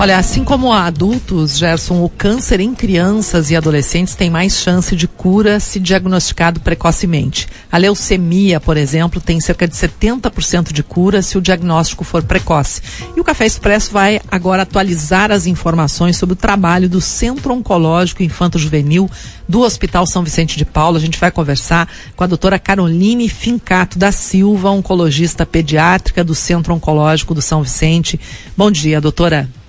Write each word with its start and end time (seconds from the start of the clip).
Olha, 0.00 0.16
assim 0.16 0.42
como 0.42 0.72
adultos, 0.72 1.58
Gerson, 1.58 2.02
o 2.02 2.08
câncer 2.08 2.58
em 2.58 2.74
crianças 2.74 3.50
e 3.50 3.54
adolescentes 3.54 4.14
tem 4.14 4.30
mais 4.30 4.54
chance 4.54 4.96
de 4.96 5.06
cura 5.06 5.60
se 5.60 5.78
diagnosticado 5.78 6.58
precocemente. 6.58 7.46
A 7.70 7.76
leucemia, 7.76 8.58
por 8.58 8.78
exemplo, 8.78 9.20
tem 9.20 9.38
cerca 9.42 9.68
de 9.68 9.74
70% 9.76 10.72
de 10.72 10.82
cura 10.82 11.20
se 11.20 11.36
o 11.36 11.40
diagnóstico 11.42 12.02
for 12.02 12.22
precoce. 12.22 12.80
E 13.14 13.20
o 13.20 13.24
Café 13.24 13.44
Expresso 13.44 13.92
vai 13.92 14.22
agora 14.30 14.62
atualizar 14.62 15.30
as 15.30 15.46
informações 15.46 16.16
sobre 16.16 16.32
o 16.32 16.36
trabalho 16.36 16.88
do 16.88 17.02
Centro 17.02 17.52
Oncológico 17.52 18.22
Infanto 18.22 18.58
Juvenil 18.58 19.10
do 19.46 19.60
Hospital 19.60 20.06
São 20.06 20.24
Vicente 20.24 20.56
de 20.56 20.64
Paulo. 20.64 20.96
A 20.96 21.00
gente 21.00 21.20
vai 21.20 21.30
conversar 21.30 21.86
com 22.16 22.24
a 22.24 22.26
doutora 22.26 22.58
Caroline 22.58 23.28
Fincato 23.28 23.98
da 23.98 24.10
Silva, 24.10 24.70
oncologista 24.70 25.44
pediátrica 25.44 26.24
do 26.24 26.34
Centro 26.34 26.72
Oncológico 26.72 27.34
do 27.34 27.42
São 27.42 27.62
Vicente. 27.62 28.18
Bom 28.56 28.70
dia, 28.70 28.98
doutora. 28.98 29.59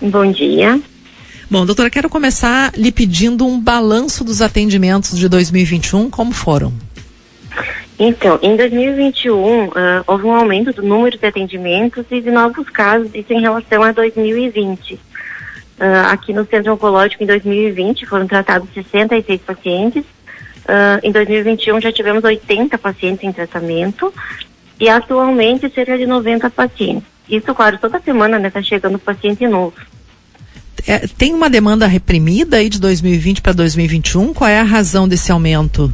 Bom 0.00 0.30
dia. 0.30 0.80
Bom, 1.50 1.64
doutora, 1.64 1.88
quero 1.88 2.08
começar 2.08 2.72
lhe 2.76 2.90
pedindo 2.90 3.46
um 3.46 3.60
balanço 3.60 4.24
dos 4.24 4.42
atendimentos 4.42 5.16
de 5.16 5.28
2021, 5.28 6.10
como 6.10 6.32
foram? 6.32 6.72
Então, 7.98 8.38
em 8.42 8.56
2021, 8.56 9.34
uh, 9.68 9.72
ah, 9.74 10.04
houve 10.06 10.24
um 10.24 10.32
aumento 10.32 10.72
do 10.72 10.82
número 10.82 11.16
de 11.16 11.24
atendimentos 11.24 12.04
e 12.10 12.20
de 12.20 12.30
novos 12.30 12.68
casos, 12.68 13.08
isso 13.14 13.32
em 13.32 13.40
relação 13.40 13.82
a 13.82 13.92
2020. 13.92 14.94
Uh, 14.94 14.98
ah, 15.78 16.10
aqui 16.10 16.32
no 16.32 16.44
Centro 16.44 16.74
Oncológico, 16.74 17.22
em 17.22 17.26
2020, 17.26 18.04
foram 18.04 18.26
tratados 18.26 18.68
66 18.74 19.40
pacientes. 19.40 20.02
Uh, 20.02 21.00
em 21.02 21.12
2021, 21.12 21.80
já 21.80 21.90
tivemos 21.90 22.22
80 22.22 22.76
pacientes 22.76 23.24
em 23.24 23.32
tratamento 23.32 24.12
e 24.78 24.88
atualmente 24.90 25.70
cerca 25.70 25.96
de 25.96 26.06
90 26.06 26.50
pacientes. 26.50 27.15
Isso, 27.28 27.54
claro, 27.54 27.78
toda 27.78 28.00
semana 28.00 28.36
está 28.36 28.42
né, 28.42 28.50
tá 28.50 28.62
chegando 28.62 28.98
paciente 28.98 29.46
novo. 29.46 29.74
É, 30.86 31.06
tem 31.06 31.34
uma 31.34 31.50
demanda 31.50 31.86
reprimida 31.86 32.58
aí 32.58 32.68
de 32.68 32.80
2020 32.80 33.42
para 33.42 33.52
2021? 33.52 34.32
Qual 34.32 34.48
é 34.48 34.60
a 34.60 34.64
razão 34.64 35.08
desse 35.08 35.32
aumento? 35.32 35.92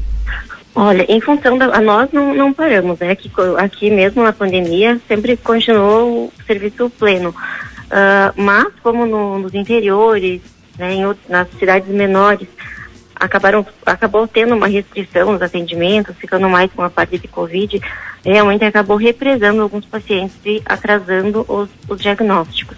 Olha, 0.75 1.05
em 1.09 1.21
função 1.21 1.57
da. 1.57 1.81
Nós 1.81 2.11
não, 2.13 2.35
não 2.35 2.53
paramos, 2.53 2.99
né? 2.99 3.11
Aqui, 3.11 3.31
aqui 3.59 3.91
mesmo 3.91 4.23
na 4.23 4.33
pandemia 4.33 5.01
sempre 5.07 5.37
continuou 5.37 6.27
o 6.27 6.33
serviço 6.47 6.91
pleno. 6.91 7.31
Uh, 7.31 8.33
mas, 8.37 8.73
como 8.83 9.05
no, 9.05 9.39
nos 9.39 9.55
interiores, 9.55 10.41
né, 10.79 10.95
em 10.95 11.15
nas 11.29 11.49
cidades 11.59 11.89
menores, 11.89 12.49
acabaram, 13.23 13.65
acabou 13.87 14.27
tendo 14.27 14.55
uma 14.57 14.67
restrição 14.67 15.33
nos 15.33 15.43
atendimentos, 15.43 16.17
ficando 16.17 16.49
mais 16.49 16.71
com 16.73 16.83
a 16.83 16.91
parte 16.91 17.19
de 17.19 17.29
Covid, 17.29 17.81
realmente 18.25 18.65
acabou 18.65 18.97
represando 18.97 19.63
alguns 19.63 19.85
pacientes 19.85 20.37
e 20.45 20.61
atrasando 20.67 21.45
os, 21.49 21.69
os 21.89 22.01
diagnósticos. 22.01 22.77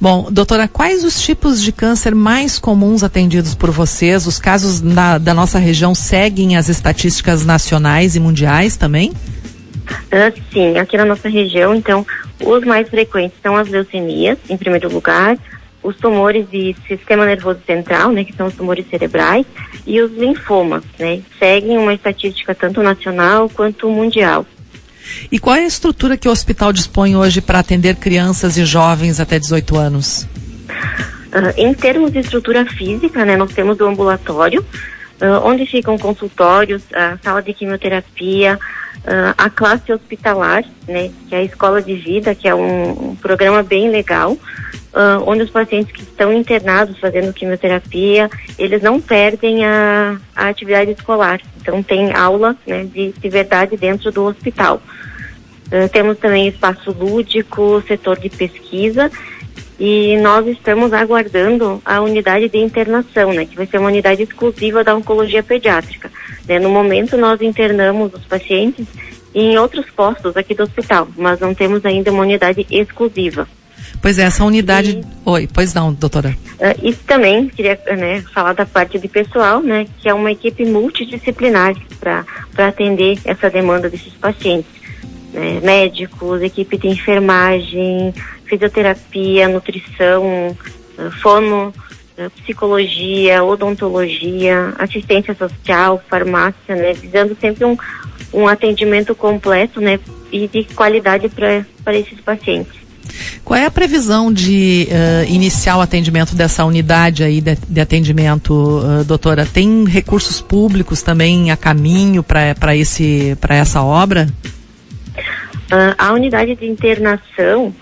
Bom, 0.00 0.28
doutora, 0.30 0.66
quais 0.68 1.04
os 1.04 1.20
tipos 1.20 1.60
de 1.60 1.72
câncer 1.72 2.14
mais 2.14 2.58
comuns 2.58 3.02
atendidos 3.02 3.54
por 3.54 3.70
vocês? 3.70 4.26
Os 4.26 4.38
casos 4.38 4.80
na, 4.80 5.18
da 5.18 5.34
nossa 5.34 5.58
região 5.58 5.94
seguem 5.94 6.56
as 6.56 6.68
estatísticas 6.68 7.44
nacionais 7.44 8.16
e 8.16 8.20
mundiais 8.20 8.76
também? 8.76 9.10
Uh, 9.10 10.42
sim, 10.52 10.78
aqui 10.78 10.96
na 10.96 11.04
nossa 11.04 11.28
região, 11.28 11.74
então, 11.74 12.06
os 12.40 12.64
mais 12.64 12.88
frequentes 12.88 13.38
são 13.42 13.56
as 13.56 13.68
leucemias, 13.68 14.38
em 14.48 14.56
primeiro 14.56 14.92
lugar, 14.92 15.36
os 15.82 15.96
tumores 15.96 16.48
de 16.50 16.74
sistema 16.86 17.24
nervoso 17.24 17.60
central, 17.66 18.10
né, 18.12 18.24
que 18.24 18.34
são 18.34 18.46
os 18.46 18.54
tumores 18.54 18.86
cerebrais, 18.88 19.46
e 19.86 20.00
os 20.00 20.12
linfomas, 20.12 20.82
né, 20.98 21.20
seguem 21.38 21.78
uma 21.78 21.94
estatística 21.94 22.54
tanto 22.54 22.82
nacional 22.82 23.48
quanto 23.48 23.88
mundial. 23.88 24.44
E 25.30 25.38
qual 25.38 25.56
é 25.56 25.60
a 25.60 25.66
estrutura 25.66 26.16
que 26.16 26.28
o 26.28 26.30
hospital 26.30 26.72
dispõe 26.72 27.16
hoje 27.16 27.40
para 27.40 27.60
atender 27.60 27.96
crianças 27.96 28.56
e 28.56 28.64
jovens 28.64 29.20
até 29.20 29.38
18 29.38 29.76
anos? 29.76 30.26
Uh, 31.28 31.52
em 31.56 31.72
termos 31.74 32.12
de 32.12 32.20
estrutura 32.20 32.64
física, 32.66 33.24
né, 33.24 33.36
nós 33.36 33.52
temos 33.52 33.78
o 33.80 33.86
ambulatório, 33.86 34.60
uh, 34.60 35.44
onde 35.44 35.66
ficam 35.66 35.96
consultórios, 35.98 36.82
a 36.94 37.18
sala 37.22 37.42
de 37.42 37.52
quimioterapia, 37.54 38.58
uh, 38.98 39.34
a 39.36 39.50
classe 39.50 39.92
hospitalar, 39.92 40.64
né, 40.86 41.10
que 41.28 41.34
é 41.34 41.38
a 41.38 41.44
escola 41.44 41.80
de 41.80 41.94
vida, 41.94 42.34
que 42.34 42.48
é 42.48 42.54
um, 42.54 43.10
um 43.10 43.16
programa 43.16 43.62
bem 43.62 43.90
legal, 43.90 44.36
uh, 44.92 45.22
onde 45.26 45.42
os 45.42 45.50
pacientes 45.50 45.92
que 45.92 46.02
estão 46.02 46.32
internados 46.32 46.98
fazendo 46.98 47.32
quimioterapia, 47.32 48.30
eles 48.58 48.82
não 48.82 49.00
perdem 49.00 49.64
a, 49.64 50.18
a 50.34 50.48
atividade 50.48 50.92
escolar. 50.92 51.40
Então 51.60 51.82
tem 51.82 52.12
aula 52.12 52.56
né, 52.66 52.84
de, 52.84 53.12
de 53.12 53.28
verdade 53.28 53.76
dentro 53.76 54.10
do 54.10 54.24
hospital. 54.24 54.82
Uh, 55.66 55.88
temos 55.90 56.18
também 56.18 56.48
espaço 56.48 56.90
lúdico, 56.90 57.82
setor 57.86 58.18
de 58.18 58.30
pesquisa 58.30 59.10
e 59.78 60.16
nós 60.16 60.46
estamos 60.46 60.92
aguardando 60.92 61.80
a 61.84 62.00
unidade 62.00 62.48
de 62.48 62.58
internação, 62.58 63.32
né, 63.32 63.44
que 63.46 63.54
vai 63.54 63.66
ser 63.66 63.78
uma 63.78 63.88
unidade 63.88 64.22
exclusiva 64.22 64.82
da 64.82 64.94
oncologia 64.96 65.42
pediátrica. 65.42 66.10
Né, 66.48 66.58
no 66.58 66.68
momento 66.68 67.16
nós 67.16 67.40
internamos 67.40 68.12
os 68.12 68.24
pacientes 68.24 68.86
em 69.34 69.56
outros 69.56 69.88
postos 69.90 70.36
aqui 70.36 70.54
do 70.54 70.64
hospital, 70.64 71.06
mas 71.16 71.38
não 71.38 71.54
temos 71.54 71.84
ainda 71.84 72.10
uma 72.10 72.22
unidade 72.22 72.66
exclusiva. 72.70 73.46
Pois 74.00 74.18
é, 74.18 74.22
essa 74.22 74.44
unidade. 74.44 75.00
E, 75.00 75.28
Oi, 75.28 75.48
pois 75.52 75.74
não, 75.74 75.92
doutora. 75.92 76.36
Uh, 76.58 76.88
isso 76.88 77.00
também, 77.06 77.48
queria 77.48 77.78
né, 77.96 78.22
falar 78.32 78.52
da 78.52 78.66
parte 78.66 78.98
de 78.98 79.08
pessoal, 79.08 79.62
né, 79.62 79.86
que 79.98 80.08
é 80.08 80.14
uma 80.14 80.32
equipe 80.32 80.64
multidisciplinar 80.64 81.74
para 82.00 82.24
atender 82.56 83.18
essa 83.24 83.50
demanda 83.50 83.88
desses 83.88 84.12
pacientes. 84.14 84.70
Né, 85.32 85.60
médicos, 85.62 86.42
equipe 86.42 86.78
de 86.78 86.88
enfermagem, 86.88 88.14
fisioterapia, 88.46 89.46
nutrição, 89.46 90.56
uh, 90.98 91.10
fono, 91.22 91.72
uh, 92.16 92.30
psicologia, 92.42 93.44
odontologia, 93.44 94.72
assistência 94.78 95.34
social, 95.34 96.02
farmácia, 96.08 96.74
né, 96.74 96.92
visando 96.94 97.36
sempre 97.40 97.64
um, 97.64 97.76
um 98.32 98.48
atendimento 98.48 99.14
completo 99.14 99.80
né, 99.80 100.00
e 100.32 100.48
de 100.48 100.64
qualidade 100.74 101.28
para 101.28 101.96
esses 101.98 102.20
pacientes. 102.20 102.77
Qual 103.48 103.58
é 103.58 103.64
a 103.64 103.70
previsão 103.70 104.30
de 104.30 104.86
uh, 104.90 105.32
iniciar 105.32 105.78
o 105.78 105.80
atendimento 105.80 106.36
dessa 106.36 106.66
unidade 106.66 107.24
aí 107.24 107.40
de, 107.40 107.56
de 107.56 107.80
atendimento, 107.80 108.52
uh, 108.52 109.02
doutora? 109.04 109.46
Tem 109.46 109.86
recursos 109.86 110.38
públicos 110.38 111.00
também 111.00 111.50
a 111.50 111.56
caminho 111.56 112.22
para 112.22 112.76
esse 112.76 113.38
para 113.40 113.54
essa 113.56 113.82
obra? 113.82 114.28
Uh, 115.16 115.96
a 115.96 116.12
unidade 116.12 116.56
de 116.56 116.66
internação, 116.66 117.74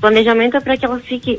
planejamento 0.00 0.56
é 0.56 0.60
para 0.60 0.76
que 0.76 0.84
ela 0.84 0.98
fique, 0.98 1.38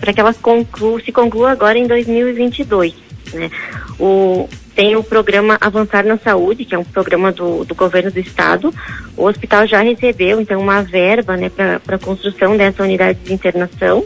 para 0.00 0.12
que 0.12 0.20
ela 0.20 0.32
conclua, 0.32 1.00
se 1.00 1.10
conclua 1.10 1.50
agora 1.50 1.76
em 1.76 1.88
2022. 1.88 2.94
Né? 3.34 3.50
O, 3.98 4.48
tem 4.76 4.94
o 4.94 5.02
programa 5.02 5.56
Avançar 5.58 6.04
na 6.04 6.18
Saúde, 6.18 6.66
que 6.66 6.74
é 6.74 6.78
um 6.78 6.84
programa 6.84 7.32
do, 7.32 7.64
do 7.64 7.74
governo 7.74 8.10
do 8.10 8.20
estado. 8.20 8.72
O 9.16 9.24
hospital 9.24 9.66
já 9.66 9.80
recebeu, 9.80 10.38
então, 10.38 10.60
uma 10.60 10.82
verba 10.82 11.34
né, 11.34 11.48
para 11.48 11.96
a 11.96 11.98
construção 11.98 12.58
dessa 12.58 12.82
unidade 12.82 13.18
de 13.20 13.32
internação. 13.32 14.04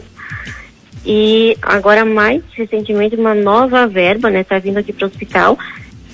E 1.05 1.57
agora, 1.61 2.05
mais 2.05 2.41
recentemente, 2.53 3.17
uma 3.17 3.35
nova 3.35 3.85
verba 3.85 4.29
está 4.29 4.37
né, 4.37 4.43
tá 4.45 4.59
vindo 4.59 4.77
aqui 4.77 4.93
para 4.93 5.05
o 5.05 5.09
hospital, 5.09 5.59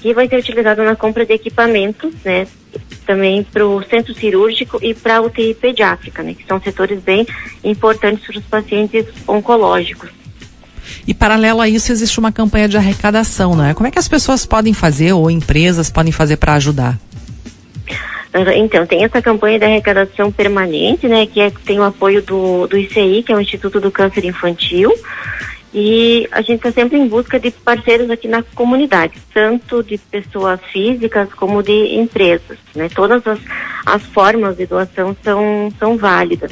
que 0.01 0.11
vai 0.11 0.27
ser 0.27 0.39
utilizada 0.39 0.83
na 0.83 0.95
compra 0.95 1.23
de 1.23 1.33
equipamentos, 1.33 2.11
né, 2.25 2.47
também 3.05 3.43
para 3.43 3.63
o 3.63 3.83
centro 3.83 4.15
cirúrgico 4.15 4.79
e 4.81 4.95
para 4.95 5.17
a 5.17 5.21
UTI 5.21 5.53
pediátrica, 5.53 6.23
né, 6.23 6.33
que 6.33 6.47
são 6.47 6.59
setores 6.59 6.99
bem 6.99 7.27
importantes 7.63 8.25
para 8.25 8.39
os 8.39 8.45
pacientes 8.45 9.05
oncológicos. 9.27 10.09
E 11.07 11.13
paralelo 11.13 11.61
a 11.61 11.69
isso 11.69 11.91
existe 11.91 12.19
uma 12.19 12.31
campanha 12.31 12.67
de 12.67 12.77
arrecadação, 12.77 13.55
não 13.55 13.65
é? 13.65 13.73
Como 13.73 13.87
é 13.87 13.91
que 13.91 13.99
as 13.99 14.07
pessoas 14.07 14.45
podem 14.45 14.73
fazer 14.73 15.13
ou 15.13 15.29
empresas 15.29 15.89
podem 15.89 16.11
fazer 16.11 16.37
para 16.37 16.53
ajudar? 16.53 16.97
Então, 18.55 18.85
tem 18.85 19.03
essa 19.03 19.21
campanha 19.21 19.57
de 19.57 19.65
arrecadação 19.65 20.31
permanente, 20.31 21.07
né, 21.07 21.25
que 21.25 21.39
é, 21.41 21.49
tem 21.65 21.79
o 21.79 21.83
apoio 21.83 22.21
do, 22.21 22.67
do 22.67 22.77
ICI, 22.77 23.23
que 23.23 23.31
é 23.31 23.35
o 23.35 23.41
Instituto 23.41 23.79
do 23.79 23.89
Câncer 23.89 24.25
Infantil, 24.25 24.93
e 25.73 26.27
a 26.31 26.41
gente 26.41 26.57
está 26.57 26.71
sempre 26.71 26.97
em 26.97 27.07
busca 27.07 27.39
de 27.39 27.51
parceiros 27.51 28.09
aqui 28.09 28.27
na 28.27 28.43
comunidade, 28.43 29.13
tanto 29.33 29.83
de 29.83 29.97
pessoas 29.97 30.59
físicas 30.71 31.33
como 31.33 31.63
de 31.63 31.95
empresas, 31.95 32.57
né, 32.75 32.89
todas 32.93 33.25
as, 33.25 33.39
as 33.85 34.03
formas 34.03 34.57
de 34.57 34.65
doação 34.65 35.15
são, 35.23 35.71
são 35.79 35.97
válidas. 35.97 36.51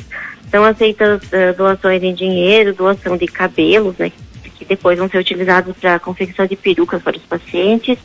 São 0.49 0.63
aceitas 0.63 1.21
uh, 1.23 1.57
doações 1.57 2.01
em 2.03 2.13
dinheiro, 2.13 2.73
doação 2.73 3.17
de 3.17 3.27
cabelos, 3.27 3.97
né, 3.97 4.09
que 4.09 4.24
depois 4.63 4.97
vão 4.97 5.09
ser 5.09 5.17
utilizados 5.17 5.75
para 5.75 5.99
confecção 5.99 6.45
de 6.45 6.55
perucas 6.55 7.01
para 7.01 7.17
os 7.17 7.23
pacientes. 7.23 7.97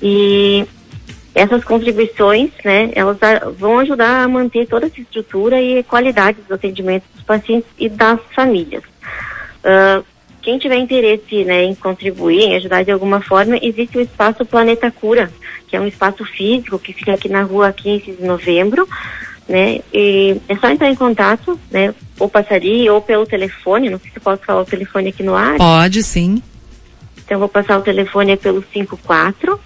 E 0.00 0.64
essas 1.34 1.64
contribuições, 1.64 2.50
né, 2.64 2.90
elas 2.94 3.18
vão 3.58 3.78
ajudar 3.80 4.22
a 4.22 4.28
manter 4.28 4.66
toda 4.66 4.86
essa 4.86 5.00
estrutura 5.00 5.60
e 5.60 5.82
qualidade 5.82 6.40
dos 6.40 6.52
atendimentos 6.52 7.08
dos 7.14 7.24
pacientes 7.24 7.68
e 7.78 7.88
das 7.88 8.20
famílias. 8.34 8.82
Uh, 9.64 10.04
quem 10.40 10.58
tiver 10.58 10.76
interesse 10.76 11.44
né, 11.44 11.64
em 11.64 11.74
contribuir, 11.74 12.40
em 12.40 12.56
ajudar 12.56 12.84
de 12.84 12.92
alguma 12.92 13.20
forma, 13.20 13.58
existe 13.60 13.98
o 13.98 14.00
espaço 14.00 14.46
Planeta 14.46 14.90
Cura, 14.92 15.30
que 15.66 15.76
é 15.76 15.80
um 15.80 15.86
espaço 15.86 16.24
físico 16.24 16.78
que 16.78 16.92
fica 16.92 17.14
aqui 17.14 17.28
na 17.28 17.42
rua 17.42 17.72
15 17.72 18.12
de 18.12 18.24
novembro, 18.24 18.88
né? 19.48 19.80
E 19.92 20.40
é 20.48 20.56
só 20.56 20.68
entrar 20.68 20.90
em 20.90 20.94
contato, 20.94 21.58
né? 21.70 21.94
Ou 22.18 22.28
passaria, 22.28 22.92
ou 22.92 23.00
pelo 23.00 23.26
telefone, 23.26 23.90
não 23.90 23.98
sei 23.98 24.10
se 24.10 24.20
posso 24.20 24.42
falar 24.42 24.62
o 24.62 24.66
telefone 24.66 25.08
aqui 25.10 25.22
no 25.22 25.34
ar. 25.34 25.56
Pode, 25.56 26.02
sim. 26.02 26.42
Então, 27.24 27.38
vou 27.38 27.48
passar 27.48 27.78
o 27.78 27.82
telefone 27.82 28.32
é 28.32 28.36
pelo 28.36 28.64
54 28.72 29.60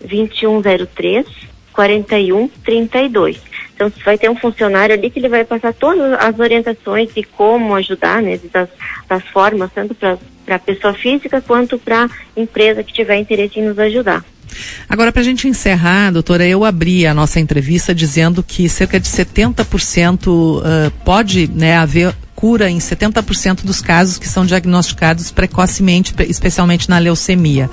2103 0.00 1.26
4132. 1.72 3.40
Então, 3.74 3.92
vai 4.04 4.16
ter 4.16 4.30
um 4.30 4.36
funcionário 4.36 4.94
ali 4.94 5.10
que 5.10 5.18
ele 5.18 5.28
vai 5.28 5.44
passar 5.44 5.72
todas 5.74 6.12
as 6.12 6.38
orientações 6.38 7.12
de 7.12 7.24
como 7.24 7.74
ajudar, 7.74 8.22
né, 8.22 8.38
das, 8.52 8.68
das 9.08 9.24
formas, 9.24 9.70
tanto 9.74 9.94
para 9.94 10.16
a 10.48 10.58
pessoa 10.58 10.94
física 10.94 11.40
quanto 11.40 11.76
para 11.76 12.04
a 12.04 12.40
empresa 12.40 12.84
que 12.84 12.92
tiver 12.92 13.16
interesse 13.16 13.58
em 13.58 13.64
nos 13.64 13.78
ajudar. 13.78 14.24
Agora, 14.88 15.12
para 15.12 15.22
a 15.22 15.24
gente 15.24 15.48
encerrar, 15.48 16.10
doutora, 16.10 16.46
eu 16.46 16.64
abri 16.64 17.06
a 17.06 17.14
nossa 17.14 17.40
entrevista 17.40 17.94
dizendo 17.94 18.42
que 18.42 18.68
cerca 18.68 18.98
de 19.00 19.08
70% 19.08 20.28
uh, 20.28 20.90
pode 21.04 21.48
né, 21.48 21.76
haver 21.76 22.14
cura 22.44 22.68
em 22.68 22.78
70% 22.78 23.64
dos 23.64 23.80
casos 23.80 24.18
que 24.18 24.28
são 24.28 24.44
diagnosticados 24.44 25.30
precocemente, 25.30 26.14
especialmente 26.28 26.90
na 26.90 26.98
leucemia. 26.98 27.70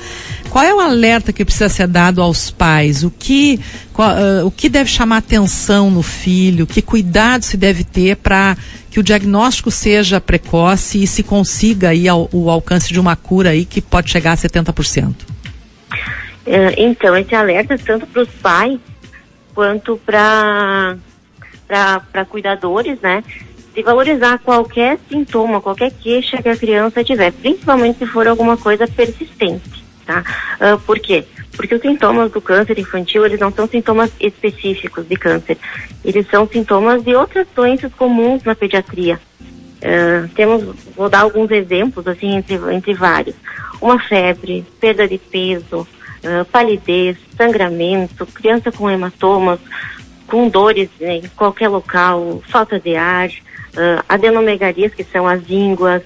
Qual 0.50 0.64
é 0.64 0.74
o 0.74 0.80
alerta 0.80 1.34
que 1.34 1.44
precisa 1.44 1.68
ser 1.68 1.88
dado 1.88 2.22
aos 2.22 2.52
pais? 2.52 3.04
O 3.04 3.12
que, 3.12 3.60
qual, 3.92 4.12
uh, 4.12 4.46
o 4.46 4.52
que 4.52 4.70
deve 4.70 4.90
chamar 4.90 5.18
atenção 5.18 5.90
no 5.92 6.02
filho? 6.02 6.68
Que 6.68 6.82
cuidado 6.82 7.44
se 7.44 7.58
deve 7.58 7.84
ter 7.84 8.16
para 8.18 8.56
que 8.90 9.00
o 9.00 9.04
diagnóstico 9.04 9.72
seja 9.72 10.22
precoce 10.22 11.04
e 11.04 11.08
se 11.08 11.24
consiga 11.24 11.90
aí 11.90 12.08
ao, 12.08 12.30
o 12.32 12.50
alcance 12.50 12.94
de 12.94 13.00
uma 13.00 13.16
cura 13.16 13.50
aí 13.50 13.66
que 13.66 13.82
pode 13.82 14.10
chegar 14.10 14.34
a 14.34 14.38
70%? 14.38 15.31
É, 16.46 16.82
então, 16.82 17.16
esse 17.16 17.36
alerta 17.36 17.78
tanto 17.78 18.08
para 18.08 18.22
os 18.24 18.30
pais 18.30 18.80
quanto 19.54 19.98
para 19.98 20.98
para 21.68 22.26
cuidadores, 22.26 23.00
né? 23.00 23.24
De 23.74 23.82
valorizar 23.82 24.40
qualquer 24.40 25.00
sintoma, 25.08 25.62
qualquer 25.62 25.92
queixa 25.92 26.42
que 26.42 26.50
a 26.50 26.58
criança 26.58 27.02
tiver, 27.02 27.32
principalmente 27.32 28.00
se 28.00 28.06
for 28.06 28.28
alguma 28.28 28.58
coisa 28.58 28.86
persistente, 28.86 29.82
tá? 30.06 30.22
Uh, 30.60 30.78
por 30.80 31.00
quê? 31.00 31.24
Porque 31.56 31.76
os 31.76 31.82
sintomas 31.82 32.30
do 32.32 32.42
câncer 32.42 32.78
infantil, 32.78 33.26
eles 33.26 33.40
não 33.40 33.52
são 33.54 33.66
sintomas 33.68 34.12
específicos 34.20 35.08
de 35.08 35.16
câncer, 35.16 35.58
eles 36.04 36.28
são 36.30 36.46
sintomas 36.46 37.02
de 37.04 37.16
outras 37.16 37.48
doenças 37.56 37.94
comuns 37.94 38.44
na 38.44 38.54
pediatria. 38.54 39.18
Uh, 39.78 40.28
temos, 40.36 40.76
vou 40.94 41.08
dar 41.08 41.22
alguns 41.22 41.50
exemplos, 41.52 42.06
assim, 42.06 42.36
entre, 42.36 42.56
entre 42.74 42.94
vários. 42.94 43.36
Uma 43.82 43.98
febre, 43.98 44.66
perda 44.82 45.08
de 45.08 45.18
peso, 45.18 45.88
uh, 46.24 46.46
palidez, 46.46 47.18
sangramento, 47.38 48.26
criança 48.26 48.72
com 48.72 48.90
hematomas, 48.90 49.60
com 50.28 50.48
dores 50.48 50.90
né, 51.00 51.18
em 51.18 51.28
qualquer 51.36 51.68
local, 51.68 52.42
falta 52.48 52.80
de 52.80 52.96
ar, 52.96 53.30
uh, 53.30 54.04
adenomegalias, 54.08 54.94
que 54.94 55.04
são 55.04 55.28
as 55.28 55.42
ínguas, 55.50 56.02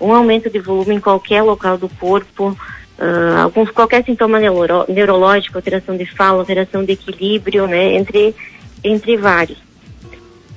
um 0.00 0.12
aumento 0.12 0.50
de 0.50 0.58
volume 0.58 0.96
em 0.96 1.00
qualquer 1.00 1.42
local 1.42 1.78
do 1.78 1.88
corpo, 1.88 2.56
uh, 2.98 3.42
alguns, 3.42 3.70
qualquer 3.70 4.04
sintoma 4.04 4.38
neuro, 4.38 4.84
neurológico, 4.88 5.56
alteração 5.56 5.96
de 5.96 6.04
fala, 6.04 6.40
alteração 6.40 6.84
de 6.84 6.92
equilíbrio, 6.92 7.66
né, 7.66 7.94
entre, 7.94 8.34
entre 8.82 9.16
vários. 9.16 9.63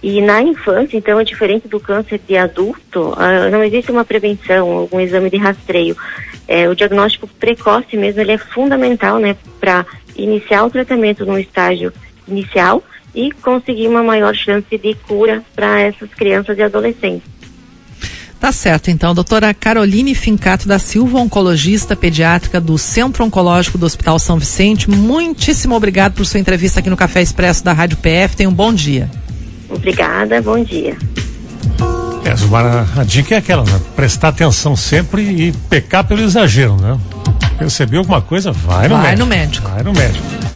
E 0.02 0.22
na 0.22 0.42
infância, 0.42 0.96
então, 0.96 1.20
é 1.20 1.24
diferente 1.24 1.68
do 1.68 1.80
câncer 1.80 2.22
de 2.28 2.38
adulto, 2.38 3.10
uh, 3.14 3.50
não 3.52 3.64
existe 3.64 3.92
uma 3.92 4.06
prevenção, 4.06 4.70
algum 4.72 5.00
exame 5.00 5.30
de 5.30 5.38
rastreio. 5.38 5.98
É, 6.48 6.70
o 6.70 6.76
diagnóstico 6.76 7.28
precoce 7.28 7.98
mesmo, 7.98 8.22
ele 8.22 8.34
é 8.34 8.38
fundamental, 8.38 9.20
né, 9.20 9.36
para 9.60 9.86
iniciar 10.16 10.64
o 10.64 10.70
tratamento 10.70 11.26
no 11.26 11.38
estágio 11.38 11.92
inicial 12.28 12.84
e 13.14 13.32
conseguir 13.32 13.88
uma 13.88 14.04
maior 14.04 14.36
chance 14.36 14.78
de 14.78 14.94
cura 15.08 15.44
para 15.56 15.82
essas 15.82 16.10
crianças 16.14 16.58
e 16.58 16.62
adolescentes. 16.62 17.38
Tá 18.40 18.52
certo, 18.52 18.92
então, 18.92 19.16
doutora 19.16 19.52
Caroline 19.52 20.14
Fincato 20.14 20.68
da 20.68 20.78
Silva, 20.78 21.18
oncologista 21.18 21.96
pediátrica 21.96 22.62
do 22.62 22.78
Centro 22.78 23.26
Oncológico 23.26 23.80
do 23.80 23.86
Hospital 23.88 24.20
São 24.20 24.38
Vicente, 24.38 24.88
muitíssimo 24.88 25.74
obrigado 25.74 26.14
por 26.14 26.26
sua 26.26 26.40
entrevista 26.40 26.80
aqui 26.80 26.90
no 26.90 26.96
Café 26.96 27.24
Expresso 27.24 27.64
da 27.64 27.74
Rádio 27.74 27.98
PF. 27.98 28.36
Tenha 28.38 28.50
um 28.50 28.54
bom 28.54 28.72
dia. 28.72 29.10
Obrigada, 29.70 30.42
bom 30.42 30.64
dia. 30.64 30.98
É, 32.26 32.36
Zumara, 32.36 32.86
a 32.98 33.04
dica 33.04 33.36
é 33.36 33.38
aquela, 33.38 33.64
né? 33.64 33.80
Prestar 33.96 34.30
atenção 34.30 34.76
sempre 34.76 35.22
e 35.22 35.52
pecar 35.70 36.04
pelo 36.04 36.22
exagero, 36.22 36.76
né? 36.76 36.98
Percebeu 37.58 38.00
alguma 38.00 38.22
coisa? 38.22 38.52
Vai 38.52 38.88
no 38.88 38.96
vai 38.96 39.04
médico. 39.04 39.20
No 39.20 39.26
médico. 39.26 39.70
Vai 39.70 39.84
no 39.84 39.94
médico. 39.94 40.47